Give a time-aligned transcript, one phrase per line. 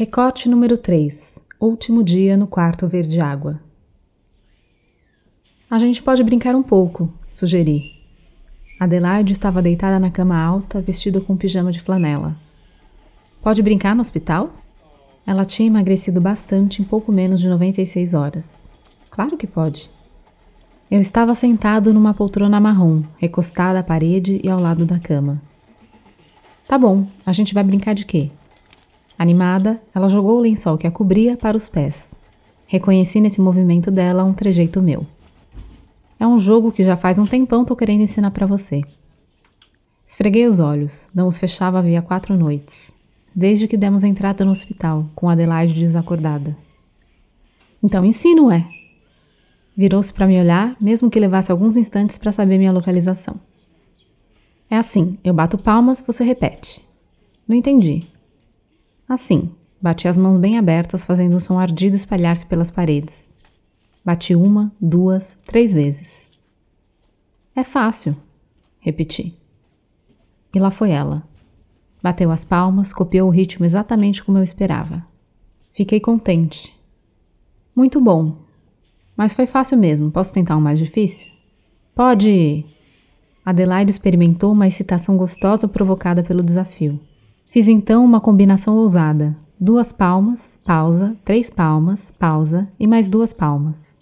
[0.00, 1.38] Recorte número 3.
[1.60, 3.60] Último dia no quarto verde água.
[5.70, 8.00] A gente pode brincar um pouco, sugeri.
[8.80, 12.34] Adelaide estava deitada na cama alta, vestida com um pijama de flanela.
[13.42, 14.54] Pode brincar no hospital?
[15.26, 18.64] Ela tinha emagrecido bastante em pouco menos de 96 horas.
[19.10, 19.90] Claro que pode.
[20.90, 25.42] Eu estava sentado numa poltrona marrom, recostada à parede e ao lado da cama.
[26.66, 28.30] Tá bom, a gente vai brincar de quê?
[29.20, 32.14] Animada, ela jogou o lençol que a cobria para os pés.
[32.66, 35.06] Reconheci nesse movimento dela um trejeito meu.
[36.18, 38.82] É um jogo que já faz um tempão tô querendo ensinar para você.
[40.06, 42.90] Esfreguei os olhos, não os fechava havia quatro noites,
[43.36, 46.56] desde que demos entrada no hospital, com Adelaide desacordada.
[47.82, 48.66] Então ensino, é.
[49.76, 53.38] Virou-se para me olhar, mesmo que levasse alguns instantes para saber minha localização.
[54.70, 56.82] É assim, eu bato palmas, você repete.
[57.46, 58.08] Não entendi.
[59.10, 59.50] Assim,
[59.82, 63.28] bati as mãos bem abertas, fazendo um som ardido espalhar-se pelas paredes.
[64.04, 66.28] Bati uma, duas, três vezes.
[67.56, 68.16] É fácil,
[68.78, 69.36] repeti.
[70.54, 71.24] E lá foi ela.
[72.00, 75.04] Bateu as palmas, copiou o ritmo exatamente como eu esperava.
[75.72, 76.72] Fiquei contente.
[77.74, 78.36] Muito bom.
[79.16, 80.12] Mas foi fácil mesmo.
[80.12, 81.26] Posso tentar um mais difícil?
[81.96, 82.64] Pode!
[83.44, 87.00] Adelaide experimentou uma excitação gostosa provocada pelo desafio.
[87.50, 93.98] Fiz então uma combinação ousada: duas palmas, pausa, três palmas, pausa e mais duas palmas.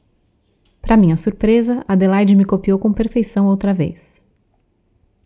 [0.83, 4.23] Para minha surpresa, Adelaide me copiou com perfeição outra vez.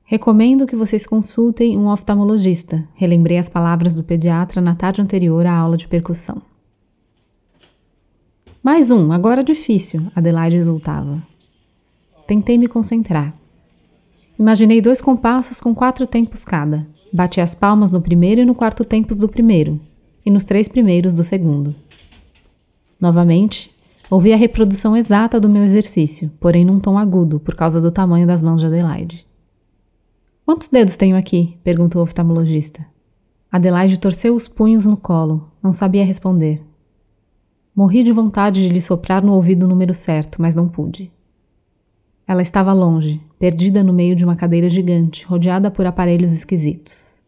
[0.04, 5.52] Recomendo que vocês consultem um oftalmologista, relembrei as palavras do pediatra na tarde anterior à
[5.52, 6.40] aula de percussão.
[8.62, 11.20] Mais um, agora difícil, Adelaide exultava.
[12.24, 13.41] Tentei me concentrar.
[14.38, 18.86] Imaginei dois compassos com quatro tempos cada, Bati as palmas no primeiro e no quarto
[18.86, 19.78] tempos do primeiro,
[20.24, 21.74] e nos três primeiros do segundo.
[22.98, 23.70] Novamente,
[24.10, 28.26] ouvi a reprodução exata do meu exercício, porém num tom agudo, por causa do tamanho
[28.26, 29.26] das mãos de Adelaide.
[30.46, 31.58] Quantos dedos tenho aqui?
[31.62, 32.86] perguntou o oftalmologista.
[33.50, 36.62] Adelaide torceu os punhos no colo, não sabia responder.
[37.76, 41.12] Morri de vontade de lhe soprar no ouvido o número certo, mas não pude.
[42.26, 47.20] Ela estava longe, perdida no meio de uma cadeira gigante, rodeada por aparelhos esquisitos.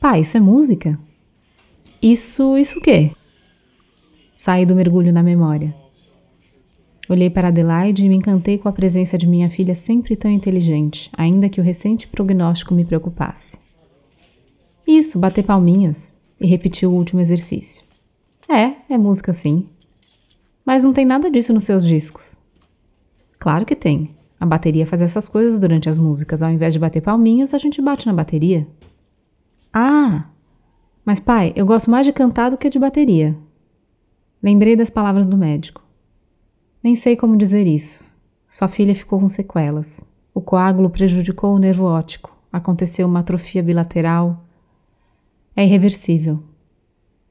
[0.00, 0.98] Pai, isso é música?
[2.00, 3.12] Isso, isso o quê?
[4.34, 5.74] Saí do mergulho na memória.
[7.08, 11.10] Olhei para Adelaide e me encantei com a presença de minha filha sempre tão inteligente,
[11.16, 13.58] ainda que o recente prognóstico me preocupasse.
[14.86, 17.84] Isso, bater palminhas, e repetiu o último exercício.
[18.48, 19.68] É, é música sim.
[20.64, 22.36] Mas não tem nada disso nos seus discos.
[23.42, 24.14] Claro que tem.
[24.38, 26.42] A bateria faz essas coisas durante as músicas.
[26.42, 28.68] Ao invés de bater palminhas, a gente bate na bateria.
[29.72, 30.28] Ah!
[31.04, 33.36] Mas pai, eu gosto mais de cantar do que de bateria.
[34.40, 35.82] Lembrei das palavras do médico.
[36.80, 38.04] Nem sei como dizer isso.
[38.46, 40.06] Sua filha ficou com sequelas.
[40.32, 42.32] O coágulo prejudicou o nervo óptico.
[42.52, 44.44] Aconteceu uma atrofia bilateral.
[45.56, 46.40] É irreversível.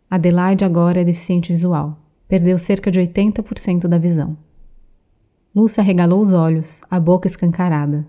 [0.10, 1.98] Adelaide agora é deficiente visual.
[2.28, 4.36] Perdeu cerca de 80% da visão.
[5.54, 8.08] Lúcia regalou os olhos, a boca escancarada.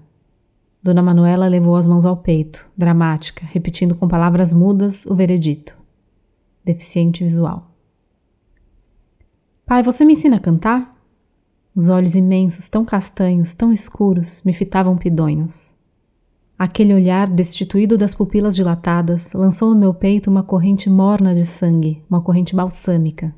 [0.80, 5.76] Dona Manuela levou as mãos ao peito, dramática, repetindo com palavras mudas o veredito.
[6.64, 7.72] Deficiente visual.
[9.66, 10.97] Pai, você me ensina a cantar?
[11.75, 15.74] Os olhos imensos, tão castanhos, tão escuros, me fitavam pidonhos.
[16.56, 22.04] Aquele olhar, destituído das pupilas dilatadas, lançou no meu peito uma corrente morna de sangue,
[22.09, 23.34] uma corrente balsâmica.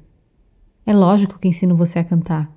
[0.84, 2.54] É lógico que ensino você a cantar.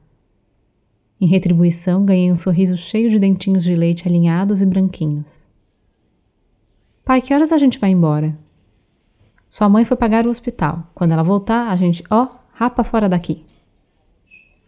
[1.19, 5.49] Em retribuição, ganhei um sorriso cheio de dentinhos de leite alinhados e branquinhos.
[7.03, 8.37] Pai, que horas a gente vai embora?
[9.49, 10.91] Sua mãe foi pagar o hospital.
[10.93, 13.43] Quando ela voltar, a gente, ó, oh, rapa fora daqui.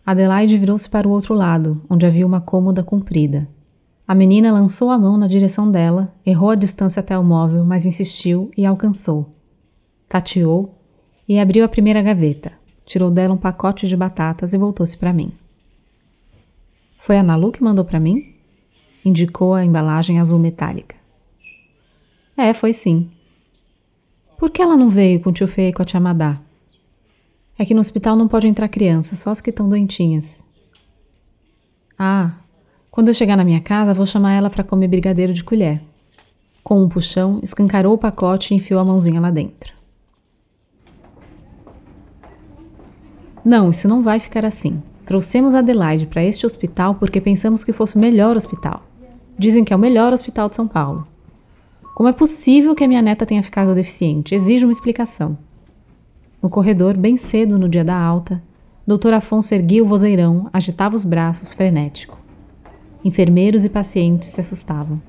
[0.05, 3.47] Adelaide virou-se para o outro lado, onde havia uma cômoda comprida.
[4.07, 7.85] A menina lançou a mão na direção dela, errou a distância até o móvel, mas
[7.85, 9.35] insistiu e alcançou.
[10.07, 10.73] Tateou
[11.27, 12.53] e abriu a primeira gaveta.
[12.85, 15.31] Tirou dela um pacote de batatas e voltou-se para mim.
[16.99, 18.35] Foi a Nalu que mandou para mim?
[19.05, 20.97] Indicou a embalagem azul metálica.
[22.35, 23.09] É, foi sim.
[24.37, 26.41] Por que ela não veio com o tio Fê e com a tia Madá?
[27.57, 30.43] É que no hospital não pode entrar criança, só as que estão doentinhas.
[31.97, 32.33] Ah,
[32.91, 35.81] quando eu chegar na minha casa, vou chamar ela para comer brigadeiro de colher.
[36.61, 39.73] Com um puxão, escancarou o pacote e enfiou a mãozinha lá dentro.
[43.43, 44.83] Não, isso não vai ficar assim.
[45.09, 48.85] Trouxemos Adelaide para este hospital porque pensamos que fosse o melhor hospital.
[49.39, 51.07] Dizem que é o melhor hospital de São Paulo.
[51.95, 54.35] Como é possível que a minha neta tenha ficado deficiente?
[54.35, 55.35] Exijo uma explicação.
[56.39, 58.39] No corredor, bem cedo no dia da alta,
[58.85, 59.13] Dr.
[59.13, 62.15] Afonso erguia o vozeirão, agitava os braços, frenético.
[63.03, 65.01] Enfermeiros e pacientes se assustavam.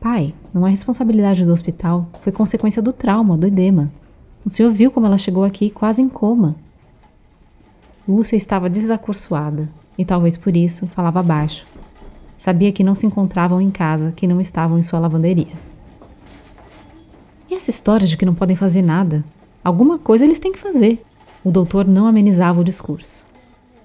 [0.00, 3.92] Pai, não é responsabilidade do hospital, foi consequência do trauma, do edema.
[4.44, 6.56] O senhor viu como ela chegou aqui quase em coma.
[8.06, 11.66] Lúcia estava desacursoada e talvez por isso falava baixo.
[12.36, 15.52] Sabia que não se encontravam em casa, que não estavam em sua lavanderia.
[17.48, 19.24] E essa história de que não podem fazer nada?
[19.62, 21.00] Alguma coisa eles têm que fazer.
[21.44, 23.24] O doutor não amenizava o discurso.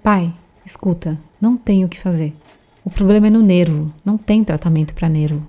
[0.01, 0.33] Pai,
[0.65, 2.33] escuta, não tenho o que fazer.
[2.83, 5.43] O problema é no nervo, não tem tratamento para nervo.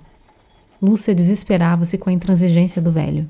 [0.83, 3.29] Lúcia desesperava-se com a intransigência do velho.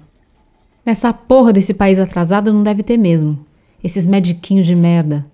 [0.84, 3.38] Nessa porra desse país atrasado não deve ter mesmo.
[3.82, 5.24] Esses mediquinhos de merda.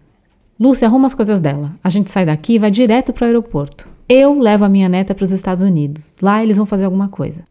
[0.59, 1.75] Lúcia, arruma as coisas dela.
[1.83, 3.89] A gente sai daqui e vai direto para o aeroporto.
[4.09, 6.15] Eu levo a minha neta para os Estados Unidos.
[6.21, 7.43] Lá eles vão fazer alguma coisa.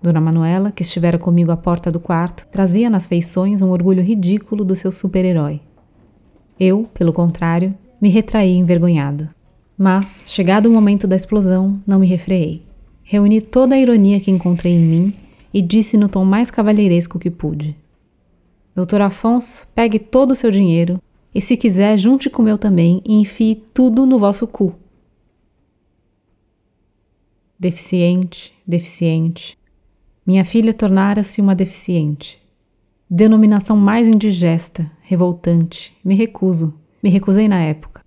[0.00, 4.64] Dona Manuela, que estivera comigo à porta do quarto, trazia nas feições um orgulho ridículo
[4.64, 5.60] do seu super-herói.
[6.58, 9.28] Eu, pelo contrário, me retraí envergonhado.
[9.76, 12.62] Mas, chegado o momento da explosão, não me refreei.
[13.02, 15.14] Reuni toda a ironia que encontrei em mim
[15.52, 17.76] e disse no tom mais cavalheiresco que pude:
[18.74, 21.00] Doutor Afonso, pegue todo o seu dinheiro
[21.34, 24.74] e, se quiser, junte com o meu também e enfie tudo no vosso cu.
[27.58, 29.56] Deficiente, deficiente,
[30.24, 32.40] minha filha tornara-se uma deficiente.
[33.10, 35.92] Denominação mais indigesta, revoltante.
[36.04, 36.78] Me recuso.
[37.02, 38.02] Me recusei na época.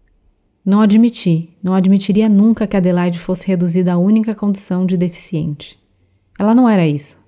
[0.65, 5.77] Não admiti, não admitiria nunca que Adelaide fosse reduzida à única condição de deficiente.
[6.39, 7.21] Ela não era isso.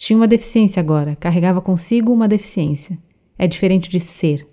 [0.00, 2.98] Tinha uma deficiência agora, carregava consigo uma deficiência.
[3.36, 4.48] É diferente de ser.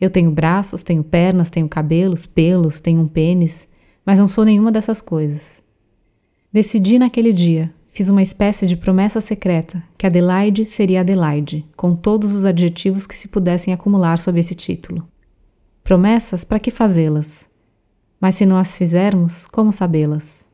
[0.00, 3.68] Eu tenho braços, tenho pernas, tenho cabelos, pelos, tenho um pênis,
[4.04, 5.62] mas não sou nenhuma dessas coisas.
[6.52, 12.32] Decidi naquele dia, Fiz uma espécie de promessa secreta que Adelaide seria Adelaide, com todos
[12.32, 15.06] os adjetivos que se pudessem acumular sob esse título.
[15.82, 17.46] Promessas para que fazê-las?
[18.20, 20.46] Mas se não as fizermos, como sabê-las?